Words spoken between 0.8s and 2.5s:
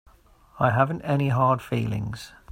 any hard feelings.